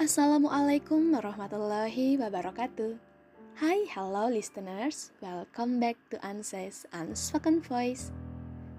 Assalamualaikum 0.00 1.12
warahmatullahi 1.12 2.16
wabarakatuh. 2.16 2.96
Hai, 3.60 3.84
hello 3.92 4.24
listeners. 4.32 5.12
Welcome 5.20 5.84
back 5.84 6.00
to 6.08 6.16
Anses 6.24 6.88
Unspoken 6.96 7.60
Voice. 7.60 8.08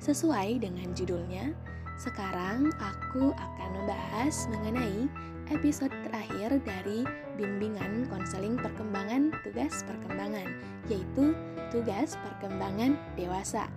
Sesuai 0.01 0.65
dengan 0.65 0.89
judulnya, 0.97 1.53
sekarang 2.01 2.73
aku 2.81 3.29
akan 3.29 3.69
membahas 3.77 4.49
mengenai 4.57 5.05
episode 5.53 5.93
terakhir 6.09 6.57
dari 6.65 7.05
bimbingan 7.37 8.09
konseling 8.09 8.57
perkembangan 8.57 9.37
tugas 9.45 9.85
perkembangan, 9.85 10.49
yaitu 10.89 11.37
tugas 11.69 12.17
perkembangan 12.25 12.97
dewasa. 13.13 13.69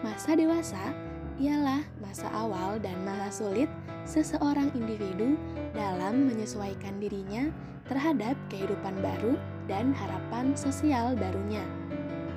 Masa 0.00 0.32
dewasa 0.40 0.96
ialah 1.36 1.84
masa 2.00 2.32
awal 2.32 2.80
dan 2.80 2.96
masa 3.04 3.28
sulit 3.28 3.68
seseorang 4.04 4.70
individu 4.76 5.34
dalam 5.74 6.28
menyesuaikan 6.28 6.98
dirinya 7.02 7.50
terhadap 7.88 8.36
kehidupan 8.52 9.00
baru 9.00 9.34
dan 9.66 9.96
harapan 9.96 10.52
sosial 10.54 11.16
barunya. 11.16 11.64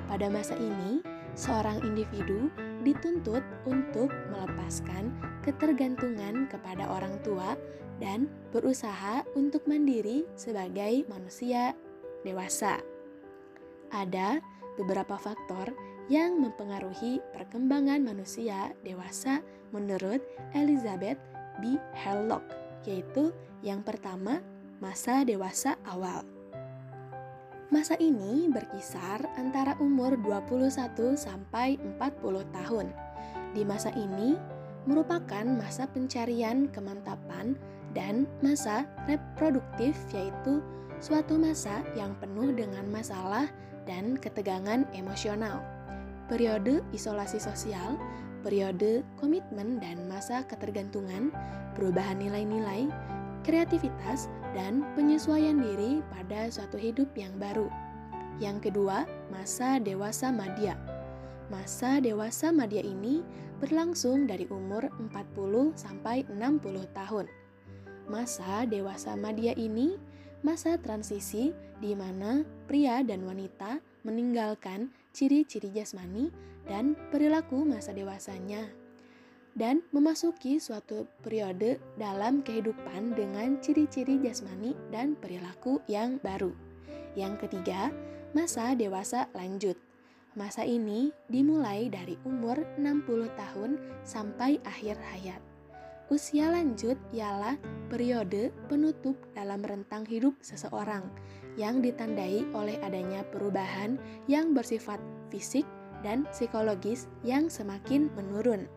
Pada 0.08 0.28
masa 0.32 0.56
ini, 0.56 1.04
seorang 1.36 1.80
individu 1.84 2.48
dituntut 2.82 3.44
untuk 3.64 4.10
melepaskan 4.32 5.12
ketergantungan 5.44 6.48
kepada 6.50 6.88
orang 6.88 7.16
tua 7.22 7.56
dan 8.02 8.26
berusaha 8.50 9.22
untuk 9.38 9.64
mandiri 9.70 10.26
sebagai 10.34 11.06
manusia 11.06 11.72
dewasa. 12.26 12.82
Ada 13.92 14.40
beberapa 14.80 15.20
faktor 15.20 15.70
yang 16.10 16.42
mempengaruhi 16.42 17.22
perkembangan 17.30 18.02
manusia 18.02 18.74
dewasa 18.82 19.44
menurut 19.70 20.20
Elizabeth 20.52 21.20
B. 21.60 21.76
Herlock, 21.92 22.42
yaitu 22.86 23.34
yang 23.60 23.84
pertama, 23.84 24.40
masa 24.78 25.26
dewasa 25.26 25.76
awal. 25.84 26.24
Masa 27.72 27.96
ini 27.96 28.52
berkisar 28.52 29.24
antara 29.40 29.76
umur 29.80 30.16
21 30.20 31.16
sampai 31.16 31.80
40 31.96 32.44
tahun. 32.52 32.92
Di 33.56 33.64
masa 33.64 33.88
ini 33.96 34.36
merupakan 34.84 35.44
masa 35.44 35.88
pencarian 35.88 36.68
kemantapan 36.68 37.56
dan 37.96 38.28
masa 38.44 38.84
reproduktif 39.08 39.96
yaitu 40.12 40.60
suatu 41.00 41.40
masa 41.40 41.80
yang 41.96 42.12
penuh 42.20 42.52
dengan 42.52 42.84
masalah 42.92 43.48
dan 43.88 44.20
ketegangan 44.20 44.84
emosional 44.92 45.64
periode 46.32 46.80
isolasi 46.96 47.36
sosial, 47.36 48.00
periode 48.42 49.06
komitmen 49.22 49.78
dan 49.78 50.10
masa 50.10 50.42
ketergantungan, 50.44 51.30
perubahan 51.78 52.18
nilai-nilai, 52.18 52.90
kreativitas, 53.46 54.26
dan 54.52 54.84
penyesuaian 54.98 55.56
diri 55.56 56.04
pada 56.12 56.50
suatu 56.52 56.76
hidup 56.76 57.08
yang 57.16 57.32
baru. 57.38 57.70
Yang 58.42 58.70
kedua, 58.70 59.06
masa 59.30 59.78
dewasa 59.78 60.34
madya. 60.34 60.74
Masa 61.48 62.02
dewasa 62.02 62.50
madya 62.50 62.82
ini 62.82 63.22
berlangsung 63.62 64.26
dari 64.26 64.50
umur 64.50 64.90
40 64.98 65.78
sampai 65.78 66.26
60 66.26 66.82
tahun. 66.90 67.26
Masa 68.10 68.66
dewasa 68.66 69.14
madya 69.14 69.54
ini 69.54 69.94
masa 70.42 70.74
transisi 70.78 71.54
di 71.78 71.94
mana 71.94 72.42
pria 72.66 73.02
dan 73.02 73.22
wanita 73.26 73.78
meninggalkan 74.02 74.90
ciri-ciri 75.14 75.70
jasmani 75.70 76.30
dan 76.66 76.94
perilaku 77.10 77.62
masa 77.66 77.90
dewasanya, 77.90 78.70
dan 79.54 79.82
memasuki 79.90 80.62
suatu 80.62 81.06
periode 81.22 81.78
dalam 81.98 82.42
kehidupan 82.42 83.14
dengan 83.14 83.58
ciri-ciri 83.58 84.18
jasmani 84.22 84.74
dan 84.90 85.18
perilaku 85.18 85.82
yang 85.90 86.22
baru. 86.22 86.54
Yang 87.18 87.46
ketiga, 87.46 87.92
masa 88.32 88.72
dewasa 88.72 89.28
lanjut. 89.36 89.76
Masa 90.32 90.64
ini 90.64 91.12
dimulai 91.28 91.92
dari 91.92 92.16
umur 92.24 92.56
60 92.80 93.28
tahun 93.36 93.76
sampai 94.00 94.56
akhir 94.64 94.96
hayat. 95.12 95.51
Usia 96.12 96.52
lanjut 96.52 97.00
ialah 97.16 97.56
periode 97.88 98.52
penutup 98.68 99.16
dalam 99.32 99.64
rentang 99.64 100.04
hidup 100.04 100.36
seseorang 100.44 101.08
yang 101.56 101.80
ditandai 101.80 102.44
oleh 102.52 102.76
adanya 102.84 103.24
perubahan 103.32 103.96
yang 104.28 104.52
bersifat 104.52 105.00
fisik 105.32 105.64
dan 106.04 106.28
psikologis 106.28 107.08
yang 107.24 107.48
semakin 107.48 108.12
menurun. 108.12 108.68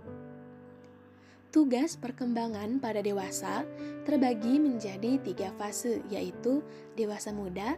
Tugas 1.51 1.99
perkembangan 1.99 2.79
pada 2.79 3.03
dewasa 3.03 3.67
terbagi 4.07 4.55
menjadi 4.55 5.19
tiga 5.19 5.51
fase, 5.59 5.99
yaitu 6.07 6.63
dewasa 6.95 7.35
muda, 7.35 7.75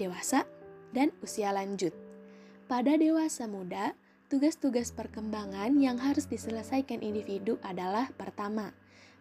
dewasa, 0.00 0.48
dan 0.96 1.12
usia 1.20 1.52
lanjut. 1.52 1.92
Pada 2.72 2.96
dewasa 2.96 3.44
muda, 3.44 3.92
tugas-tugas 4.32 4.96
perkembangan 4.96 5.76
yang 5.76 6.00
harus 6.00 6.24
diselesaikan 6.24 7.04
individu 7.04 7.60
adalah 7.60 8.08
pertama, 8.16 8.72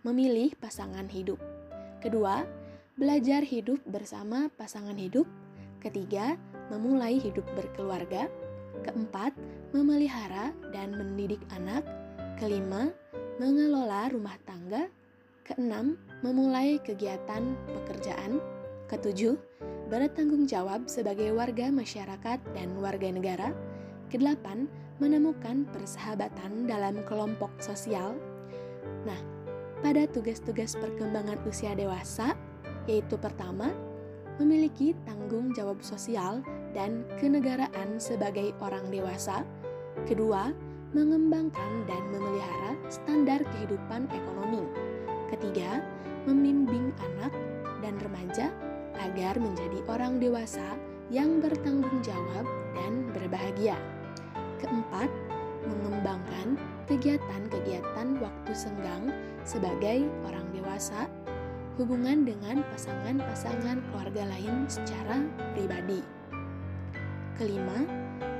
memilih 0.03 0.51
pasangan 0.59 1.07
hidup. 1.07 1.39
Kedua, 2.03 2.43
belajar 2.99 3.41
hidup 3.41 3.79
bersama 3.87 4.51
pasangan 4.59 4.99
hidup. 4.99 5.23
Ketiga, 5.79 6.35
memulai 6.67 7.19
hidup 7.19 7.47
berkeluarga. 7.55 8.27
Keempat, 8.83 9.31
memelihara 9.71 10.51
dan 10.75 10.95
mendidik 10.95 11.39
anak. 11.55 11.87
Kelima, 12.35 12.91
mengelola 13.39 14.11
rumah 14.11 14.35
tangga. 14.43 14.91
Keenam, 15.47 15.95
memulai 16.19 16.79
kegiatan 16.83 17.55
pekerjaan. 17.67 18.43
Ketujuh, 18.91 19.39
bertanggung 19.87 20.47
jawab 20.47 20.87
sebagai 20.91 21.31
warga 21.31 21.71
masyarakat 21.71 22.39
dan 22.51 22.69
warga 22.79 23.07
negara. 23.07 23.49
Kedelapan, 24.11 24.67
menemukan 25.01 25.65
persahabatan 25.71 26.69
dalam 26.69 27.01
kelompok 27.07 27.49
sosial. 27.59 28.15
Nah, 29.03 29.32
pada 29.83 30.07
tugas-tugas 30.07 30.79
perkembangan 30.79 31.37
usia 31.43 31.75
dewasa, 31.75 32.39
yaitu 32.87 33.19
pertama, 33.19 33.75
memiliki 34.39 34.95
tanggung 35.03 35.51
jawab 35.51 35.83
sosial 35.83 36.39
dan 36.71 37.03
kenegaraan 37.19 37.99
sebagai 37.99 38.55
orang 38.63 38.87
dewasa. 38.89 39.43
Kedua, 40.07 40.55
mengembangkan 40.95 41.83
dan 41.85 42.01
memelihara 42.15 42.79
standar 42.87 43.43
kehidupan 43.43 44.07
ekonomi. 44.09 44.63
Ketiga, 45.29 45.83
membimbing 46.25 46.95
anak 47.13 47.33
dan 47.83 47.99
remaja 47.99 48.47
agar 49.03 49.35
menjadi 49.35 49.83
orang 49.91 50.17
dewasa 50.23 50.79
yang 51.11 51.43
bertanggung 51.43 51.99
jawab 51.99 52.47
dan 52.71 53.11
berbahagia. 53.11 53.75
Keempat, 54.63 55.11
mengembangkan 55.67 56.55
kegiatan-kegiatan 56.87 58.19
waktu 58.19 58.51
senggang 58.51 59.11
sebagai 59.43 60.07
orang 60.27 60.47
dewasa 60.51 61.07
hubungan 61.79 62.21
dengan 62.21 62.61
pasangan-pasangan 62.69 63.81
keluarga 63.89 64.23
lain 64.29 64.69
secara 64.69 65.25
pribadi. 65.57 66.05
Kelima, 67.33 67.81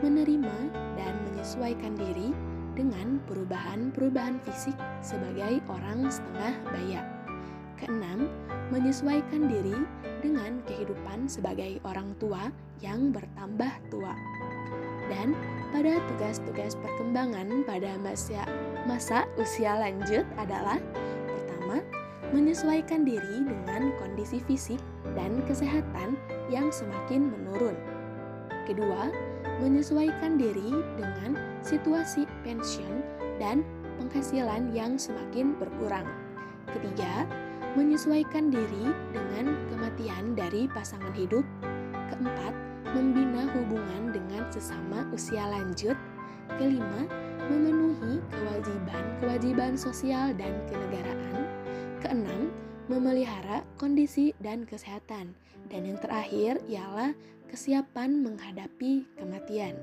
menerima 0.05 0.57
dan 0.93 1.13
menyesuaikan 1.25 1.97
diri 1.97 2.29
dengan 2.77 3.17
perubahan-perubahan 3.25 4.37
fisik 4.45 4.77
sebagai 5.01 5.61
orang 5.69 6.09
setengah 6.13 6.53
baya. 6.69 7.01
Keenam, 7.77 8.29
menyesuaikan 8.69 9.49
diri 9.49 9.77
dengan 10.21 10.61
kehidupan 10.69 11.25
sebagai 11.25 11.81
orang 11.83 12.13
tua 12.21 12.53
yang 12.81 13.09
bertambah 13.09 13.73
tua. 13.89 14.13
Dan 15.12 15.36
pada 15.74 16.00
tugas-tugas 16.14 16.78
perkembangan 16.80 17.66
pada 17.66 17.97
masa, 18.00 18.46
masa 18.86 19.25
usia 19.41 19.75
lanjut 19.75 20.24
adalah 20.38 20.78
pertama, 21.28 21.81
menyesuaikan 22.30 23.03
diri 23.03 23.46
dengan 23.46 23.94
kondisi 23.97 24.40
fisik 24.46 24.79
dan 25.17 25.41
kesehatan 25.50 26.16
yang 26.53 26.70
semakin 26.70 27.34
menurun. 27.34 27.76
Kedua, 28.64 29.11
menyesuaikan 29.59 30.40
diri 30.40 30.72
dengan 30.96 31.35
situasi 31.66 32.23
pensiun 32.47 33.03
dan 33.38 33.66
penghasilan 33.99 34.72
yang 34.72 34.96
semakin 34.96 35.58
berkurang. 35.59 36.08
Ketiga, 36.72 37.28
menyesuaikan 37.73 38.53
diri 38.53 38.94
dengan 39.11 39.58
kematian 39.73 40.38
dari 40.38 40.70
pasangan 40.70 41.14
hidup. 41.17 41.44
Keempat, 42.14 42.53
membina 42.91 43.47
hubungan 43.56 44.12
dengan 44.12 44.44
sesama 44.52 45.08
usia 45.16 45.47
lanjut. 45.47 45.96
Kelima, 46.59 47.08
memenuhi 47.47 48.20
kewajiban-kewajiban 48.30 49.80
sosial 49.80 50.35
dan 50.35 50.59
kenegaraan. 50.68 51.47
Keenam, 52.03 52.52
memelihara 52.91 53.64
kondisi 53.80 54.35
dan 54.44 54.68
kesehatan. 54.68 55.32
Dan 55.72 55.88
yang 55.88 56.00
terakhir 56.03 56.59
ialah 56.68 57.16
kesiapan 57.47 58.20
menghadapi 58.20 59.08
kematian. 59.16 59.80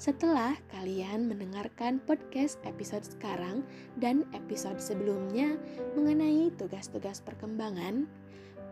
Setelah 0.00 0.56
kalian 0.72 1.28
mendengarkan 1.28 2.00
podcast 2.08 2.56
episode 2.64 3.04
sekarang 3.04 3.60
dan 4.00 4.24
episode 4.32 4.80
sebelumnya 4.80 5.60
mengenai 5.92 6.48
tugas-tugas 6.56 7.20
perkembangan, 7.20 8.08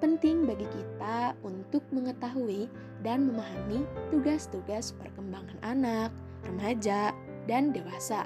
penting 0.00 0.48
bagi 0.48 0.64
kita 0.72 1.36
untuk 1.44 1.84
mengetahui 1.92 2.64
dan 3.04 3.28
memahami 3.28 3.84
tugas-tugas 4.08 4.96
perkembangan 4.96 5.60
anak, 5.68 6.08
remaja, 6.48 7.12
dan 7.44 7.76
dewasa, 7.76 8.24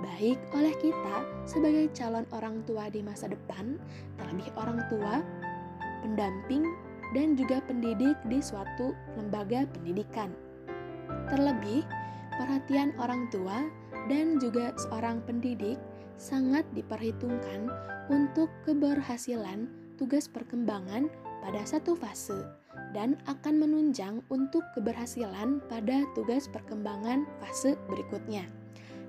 baik 0.00 0.40
oleh 0.56 0.72
kita 0.80 1.28
sebagai 1.44 1.92
calon 1.92 2.24
orang 2.32 2.64
tua 2.64 2.88
di 2.88 3.04
masa 3.04 3.28
depan, 3.28 3.76
terlebih 4.16 4.48
orang 4.56 4.80
tua, 4.88 5.20
pendamping, 6.00 6.64
dan 7.12 7.36
juga 7.36 7.60
pendidik 7.68 8.16
di 8.24 8.40
suatu 8.40 8.96
lembaga 9.20 9.68
pendidikan. 9.76 10.32
Terlebih, 11.28 11.84
perhatian 12.68 12.92
orang 13.00 13.32
tua 13.32 13.64
dan 14.12 14.36
juga 14.36 14.76
seorang 14.76 15.24
pendidik 15.24 15.80
sangat 16.20 16.68
diperhitungkan 16.76 17.64
untuk 18.12 18.52
keberhasilan 18.68 19.72
tugas 19.96 20.28
perkembangan 20.28 21.08
pada 21.40 21.64
satu 21.64 21.96
fase 21.96 22.36
dan 22.92 23.16
akan 23.24 23.64
menunjang 23.64 24.20
untuk 24.28 24.60
keberhasilan 24.76 25.64
pada 25.72 26.04
tugas 26.12 26.44
perkembangan 26.52 27.24
fase 27.40 27.72
berikutnya. 27.88 28.44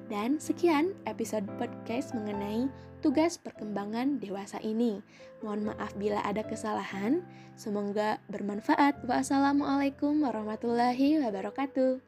Dan 0.07 0.39
sekian 0.39 0.95
episode 1.03 1.43
podcast 1.59 2.15
mengenai 2.15 2.71
tugas 3.03 3.35
perkembangan 3.35 4.23
dewasa 4.23 4.63
ini. 4.63 5.03
Mohon 5.43 5.75
maaf 5.75 5.91
bila 5.99 6.23
ada 6.23 6.47
kesalahan. 6.47 7.27
Semoga 7.59 8.23
bermanfaat. 8.31 9.03
Wassalamualaikum 9.03 10.23
warahmatullahi 10.23 11.19
wabarakatuh. 11.27 11.99